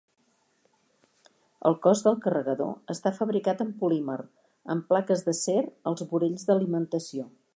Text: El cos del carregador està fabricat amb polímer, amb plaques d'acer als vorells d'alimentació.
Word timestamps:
El 1.69 1.75
cos 1.83 2.01
del 2.07 2.17
carregador 2.23 2.71
està 2.95 3.11
fabricat 3.19 3.61
amb 3.67 3.77
polímer, 3.83 4.17
amb 4.77 4.89
plaques 4.93 5.25
d'acer 5.29 5.61
als 5.93 6.05
vorells 6.15 6.49
d'alimentació. 6.49 7.31